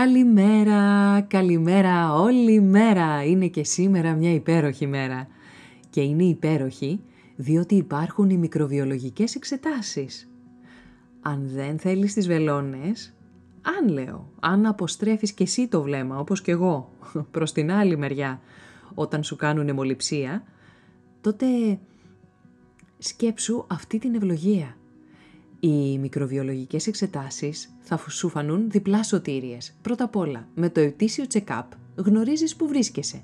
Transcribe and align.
Καλημέρα, 0.00 1.20
καλημέρα, 1.20 2.14
όλη 2.14 2.60
μέρα. 2.60 3.24
Είναι 3.24 3.46
και 3.46 3.64
σήμερα 3.64 4.14
μια 4.14 4.32
υπέροχη 4.32 4.86
μέρα. 4.86 5.26
Και 5.90 6.00
είναι 6.00 6.24
υπέροχη 6.24 7.00
διότι 7.36 7.74
υπάρχουν 7.74 8.30
οι 8.30 8.36
μικροβιολογικές 8.36 9.34
εξετάσεις. 9.34 10.30
Αν 11.20 11.48
δεν 11.54 11.78
θέλεις 11.78 12.14
τις 12.14 12.26
βελόνες, 12.26 13.14
αν 13.78 13.88
λέω, 13.88 14.32
αν 14.40 14.66
αποστρέφεις 14.66 15.32
και 15.32 15.42
εσύ 15.42 15.68
το 15.68 15.82
βλέμμα, 15.82 16.18
όπως 16.18 16.40
και 16.40 16.50
εγώ, 16.50 16.92
προς 17.30 17.52
την 17.52 17.72
άλλη 17.72 17.96
μεριά, 17.96 18.40
όταν 18.94 19.22
σου 19.22 19.36
κάνουν 19.36 19.68
αιμοληψία, 19.68 20.42
τότε 21.20 21.46
σκέψου 22.98 23.64
αυτή 23.68 23.98
την 23.98 24.14
ευλογία. 24.14 24.76
Οι 25.62 25.98
μικροβιολογικές 25.98 26.86
εξετάσεις 26.86 27.74
θα 27.80 28.00
σου 28.08 28.28
φανούν 28.28 28.70
διπλά 28.70 29.02
σωτήριες. 29.02 29.76
Πρώτα 29.82 30.04
απ' 30.04 30.16
όλα, 30.16 30.48
με 30.54 30.70
το 30.70 30.80
ετήσιο 30.80 31.24
check-up 31.32 31.62
γνωρίζεις 31.94 32.56
που 32.56 32.68
βρίσκεσαι. 32.68 33.22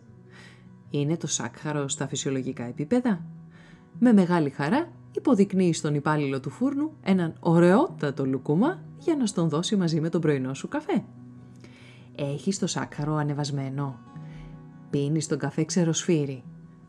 Είναι 0.90 1.16
το 1.16 1.26
σάκχαρο 1.26 1.88
στα 1.88 2.08
φυσιολογικά 2.08 2.64
επίπεδα; 2.64 3.24
Με 3.98 4.12
μεγάλη 4.12 4.50
χαρά 4.50 4.92
υποδεικνύεις 5.12 5.78
στον 5.78 5.94
υπάλληλο 5.94 6.40
του 6.40 6.50
φούρνου 6.50 6.92
έναν 7.02 7.34
ωραιότατο 7.40 8.26
λουκούμα 8.26 8.84
για 8.98 9.16
να 9.16 9.26
στον 9.26 9.48
δώσει 9.48 9.76
μαζί 9.76 10.00
με 10.00 10.08
τον 10.08 10.20
πρωινό 10.20 10.54
σου 10.54 10.68
καφέ. 10.68 11.04
Έχεις 12.16 12.58
το 12.58 12.66
σάκχαρο 12.66 13.14
ανεβασμένο; 13.14 13.98
Πίνεις 14.90 15.26
τον 15.26 15.38
καφέ 15.38 15.64
ξεροσφύρι; 15.64 16.42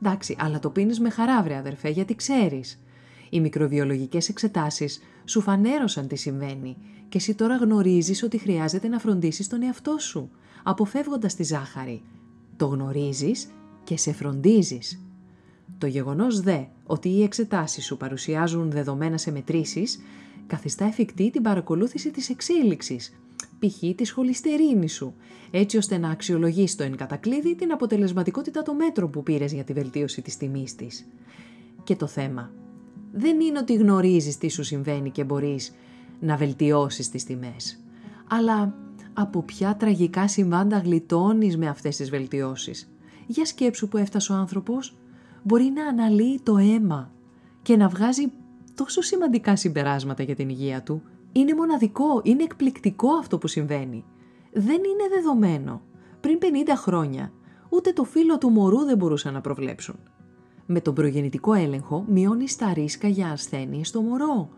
Εντάξει, 0.03 0.35
αλλά 0.39 0.59
το 0.59 0.69
πίνεις 0.69 0.99
με 0.99 1.09
χαρά 1.09 1.43
βρε 1.43 1.55
αδερφέ 1.55 1.89
γιατί 1.89 2.15
ξέρεις. 2.15 2.81
Οι 3.29 3.39
μικροβιολογικές 3.39 4.29
εξετάσεις 4.29 4.99
σου 5.27 5.41
φανέρωσαν 5.41 6.07
τι 6.07 6.15
συμβαίνει 6.15 6.77
και 7.09 7.17
εσύ 7.17 7.35
τώρα 7.35 7.55
γνωρίζεις 7.55 8.23
ότι 8.23 8.37
χρειάζεται 8.37 8.87
να 8.87 8.99
φροντίσεις 8.99 9.47
τον 9.47 9.63
εαυτό 9.63 9.97
σου, 9.99 10.29
αποφεύγοντας 10.63 11.35
τη 11.35 11.43
ζάχαρη. 11.43 12.01
Το 12.57 12.65
γνωρίζεις 12.65 13.47
και 13.83 13.97
σε 13.97 14.13
φροντίζεις. 14.13 15.01
Το 15.77 15.87
γεγονός 15.87 16.39
δε 16.39 16.63
ότι 16.85 17.09
οι 17.09 17.23
εξετάσεις 17.23 17.85
σου 17.85 17.97
παρουσιάζουν 17.97 18.71
δεδομένα 18.71 19.17
σε 19.17 19.31
μετρήσεις, 19.31 19.99
καθιστά 20.47 20.85
εφικτή 20.85 21.31
την 21.31 21.41
παρακολούθηση 21.41 22.11
της 22.11 22.29
εξέλιξης, 22.29 23.17
π.χ. 23.59 23.95
της 23.95 24.11
χολυστερίνης 24.11 24.93
σου, 24.93 25.13
έτσι 25.51 25.77
ώστε 25.77 25.97
να 25.97 26.09
αξιολογείς 26.09 26.75
το 26.75 26.83
εν 26.83 26.95
κατακλείδη 26.95 27.55
την 27.55 27.71
αποτελεσματικότητα 27.71 28.61
των 28.61 28.75
μέτρων 28.75 29.09
που 29.09 29.23
πήρες 29.23 29.53
για 29.53 29.63
τη 29.63 29.73
βελτίωση 29.73 30.21
της 30.21 30.37
τιμής 30.37 30.75
της. 30.75 31.07
Και 31.83 31.95
το 31.95 32.07
θέμα 32.07 32.51
δεν 33.17 33.39
είναι 33.39 33.59
ότι 33.59 33.73
γνωρίζεις 33.73 34.37
τι 34.37 34.49
σου 34.49 34.63
συμβαίνει 34.63 35.09
και 35.09 35.23
μπορείς 35.23 35.75
να 36.19 36.35
βελτιώσεις 36.35 37.09
τις 37.09 37.23
τιμές, 37.23 37.79
αλλά 38.27 38.73
από 39.13 39.41
ποια 39.41 39.75
τραγικά 39.75 40.27
συμβάντα 40.27 40.77
γλιτώνεις 40.77 41.57
με 41.57 41.67
αυτές 41.67 41.95
τις 41.95 42.09
βελτιώσεις; 42.09 42.89
Για 43.27 43.45
σκέψου 43.45 43.87
που 43.87 43.97
έφτασε 43.97 44.33
ο 44.33 44.35
άνθρωπος, 44.35 44.97
μπορεί 45.43 45.71
να 45.75 45.85
αναλύει 45.87 46.39
το 46.43 46.57
αίμα 46.57 47.11
και 47.61 47.77
να 47.77 47.87
βγάζει 47.87 48.31
τόσο 48.75 49.01
σημαντικά 49.01 49.55
συμπεράσματα 49.55 50.23
για 50.23 50.35
την 50.35 50.49
υγεία 50.49 50.83
του. 50.83 51.01
Είναι 51.31 51.53
μοναδικό, 51.55 52.21
είναι 52.23 52.43
εκπληκτικό 52.43 53.09
αυτό 53.09 53.37
που 53.37 53.47
συμβαίνει. 53.47 54.05
Δεν 54.53 54.75
είναι 54.75 55.07
δεδομένο. 55.15 55.81
Πριν 56.19 56.37
50 56.41 56.45
χρόνια, 56.75 57.31
ούτε 57.69 57.91
το 57.91 58.03
φίλο 58.03 58.37
του 58.37 58.49
μωρού 58.49 58.85
δεν 58.85 58.97
μπορούσαν 58.97 59.33
να 59.33 59.41
προβλέψουν. 59.41 59.95
Με 60.69 60.81
τον 60.81 60.93
προγεννητικό 60.93 61.53
έλεγχο 61.53 62.05
μειώνει 62.07 62.45
τα 62.57 62.73
ρίσκα 62.73 63.07
για 63.07 63.29
ασθένειες 63.29 63.87
στο 63.87 64.01
μωρό, 64.01 64.49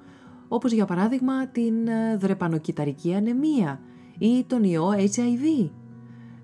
όπως 0.47 0.71
για 0.71 0.85
παράδειγμα 0.85 1.47
την 1.47 1.87
ε, 1.87 2.17
δρεπανοκυταρική 2.17 3.13
ανεμία 3.13 3.81
ή 4.17 4.43
τον 4.47 4.63
ιό 4.63 4.89
HIV. 4.97 5.69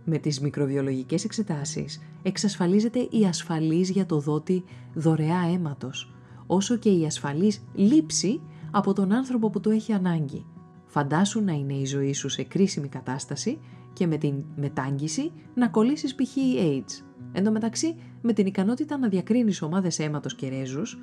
Με 0.03 0.18
τις 0.18 0.40
μικροβιολογικές 0.40 1.24
εξετάσεις 1.24 2.02
εξασφαλίζεται 2.22 3.00
η 3.00 3.26
ασφαλής 3.26 3.90
για 3.90 4.06
το 4.06 4.20
δότη 4.20 4.64
δωρεά 4.94 5.42
αίματος, 5.53 6.16
όσο 6.47 6.78
και 6.78 6.90
η 6.90 7.06
ασφαλής 7.06 7.64
λήψη 7.74 8.42
από 8.72 8.94
τον 8.94 9.12
άνθρωπο 9.12 9.50
που 9.50 9.59
το 9.59 9.70
έχει 9.70 9.94
ανάγκη. 9.94 10.46
Φαντάσου 10.86 11.44
να 11.44 11.52
είναι 11.52 11.74
η 11.74 11.86
ζωή 11.86 12.14
σου 12.14 12.30
σε 12.30 12.44
κρίσιμη 12.44 12.88
κατάσταση 12.88 13.59
και 13.94 14.08
με 14.08 14.18
την 14.18 14.44
μετάγγιση 14.56 15.32
να 15.53 15.68
κολλήσεις 15.68 16.16
π.χ. 16.16 16.36
AIDS. 16.59 17.03
Εν 17.38 17.44
τω 17.44 17.51
μεταξύ, 17.51 17.96
με 18.22 18.34
την 18.34 18.46
ικανότητα 18.46 18.97
να 18.97 19.07
διακρίνεις 19.07 19.62
ομάδες 19.62 20.00
αίματος 20.00 20.35
και 20.35 20.50
ρέζους, 20.50 20.97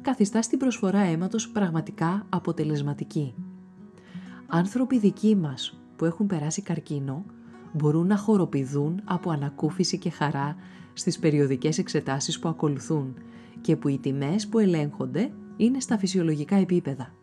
καθιστά 0.00 0.40
την 0.40 0.58
προσφορά 0.58 0.98
αίματος 0.98 1.48
πραγματικά 1.48 2.26
αποτελεσματική. 2.28 3.34
Άνθρωποι 4.46 4.98
δικοί 4.98 5.36
μας 5.36 5.80
που 5.96 6.04
έχουν 6.04 6.26
περάσει 6.26 6.62
καρκίνο 6.62 7.24
μπορούν 7.72 8.06
να 8.06 8.16
χοροπηδούν 8.16 9.00
από 9.04 9.30
ανακούφιση 9.30 9.98
και 9.98 10.10
χαρά 10.10 10.56
στις 10.92 11.18
περιοδικές 11.18 11.78
εξετάσεις 11.78 12.38
που 12.38 12.48
ακολουθούν 12.48 13.14
και 13.60 13.76
που 13.76 13.88
οι 13.88 13.98
τιμές 13.98 14.48
που 14.48 14.58
ελέγχονται 14.58 15.32
είναι 15.56 15.80
στα 15.80 15.98
φυσιολογικά 15.98 16.56
επίπεδα. 16.56 17.14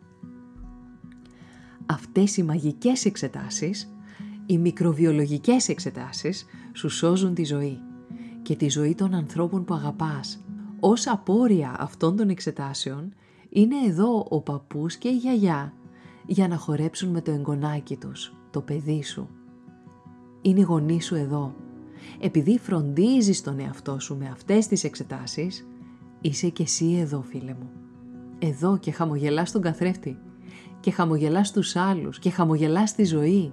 Αυτές 1.85 2.37
οι 2.37 2.43
μαγικές 2.43 3.05
εξετάσεις, 3.05 3.95
οι 4.45 4.57
μικροβιολογικές 4.57 5.69
εξετάσεις, 5.69 6.45
σου 6.73 6.89
σώζουν 6.89 7.33
τη 7.33 7.43
ζωή 7.43 7.79
και 8.41 8.55
τη 8.55 8.69
ζωή 8.69 8.95
των 8.95 9.13
ανθρώπων 9.13 9.65
που 9.65 9.73
αγαπάς. 9.73 10.43
Ως 10.79 11.07
απόρρια 11.07 11.75
αυτών 11.79 12.15
των 12.15 12.29
εξετάσεων 12.29 13.13
είναι 13.49 13.75
εδώ 13.87 14.25
ο 14.29 14.41
παππούς 14.41 14.95
και 14.95 15.07
η 15.07 15.15
γιαγιά 15.15 15.73
για 16.25 16.47
να 16.47 16.57
χορέψουν 16.57 17.09
με 17.09 17.21
το 17.21 17.31
εγγονάκι 17.31 17.95
τους, 17.95 18.35
το 18.51 18.61
παιδί 18.61 19.03
σου. 19.03 19.29
Είναι 20.41 20.59
η 20.59 20.63
γονή 20.63 21.01
σου 21.01 21.15
εδώ. 21.15 21.55
Επειδή 22.19 22.57
φροντίζεις 22.57 23.41
τον 23.41 23.59
εαυτό 23.59 23.99
σου 23.99 24.17
με 24.17 24.29
αυτές 24.31 24.67
τις 24.67 24.83
εξετάσεις, 24.83 25.67
είσαι 26.21 26.49
και 26.49 26.63
εσύ 26.63 26.93
εδώ 26.93 27.21
φίλε 27.21 27.53
μου. 27.53 27.69
Εδώ 28.39 28.77
και 28.77 28.91
χαμογελάς 28.91 29.51
τον 29.51 29.61
καθρέφτη 29.61 30.17
και 30.79 30.91
χαμογελάς 30.91 31.51
τους 31.51 31.75
άλλους 31.75 32.19
και 32.19 32.29
χαμογελάς 32.29 32.95
τη 32.95 33.03
ζωή. 33.03 33.51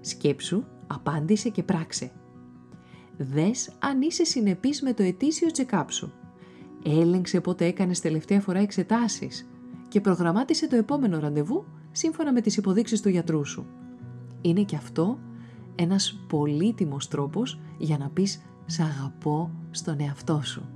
Σκέψου, 0.00 0.64
απάντησε 0.86 1.48
και 1.48 1.62
πράξε. 1.62 2.12
Δες 3.16 3.70
αν 3.78 4.00
είσαι 4.02 4.24
συνεπής 4.24 4.82
με 4.82 4.92
το 4.92 5.02
ετήσιο 5.02 5.50
τσεκάπ 5.50 5.90
σου. 5.90 6.12
Έλεγξε 6.84 7.40
πότε 7.40 7.64
έκανες 7.64 8.00
τελευταία 8.00 8.40
φορά 8.40 8.58
εξετάσεις 8.58 9.48
και 9.88 10.00
προγραμμάτισε 10.00 10.68
το 10.68 10.76
επόμενο 10.76 11.18
ραντεβού 11.18 11.64
σύμφωνα 11.92 12.32
με 12.32 12.40
τις 12.40 12.56
υποδείξεις 12.56 13.00
του 13.00 13.08
γιατρού 13.08 13.44
σου. 13.44 13.66
Είναι 14.40 14.62
και 14.62 14.76
αυτό 14.76 15.18
ένας 15.74 16.24
πολύτιμος 16.28 17.08
τρόπος 17.08 17.60
για 17.78 17.98
να 17.98 18.08
πεις 18.08 18.42
«Σ' 18.66 18.80
αγαπώ 18.80 19.50
στον 19.70 20.00
εαυτό 20.00 20.40
σου». 20.44 20.68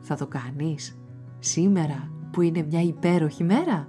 Θα 0.00 0.16
το 0.16 0.26
κάνεις 0.26 0.98
σήμερα 1.38 2.10
που 2.30 2.40
είναι 2.40 2.66
μια 2.70 2.82
υπέροχη 2.82 3.44
μέρα. 3.44 3.88